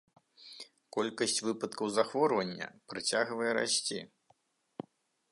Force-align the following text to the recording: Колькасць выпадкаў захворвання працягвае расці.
Колькасць 0.95 1.41
выпадкаў 1.47 1.87
захворвання 1.97 2.67
працягвае 2.93 3.51
расці. 3.59 3.99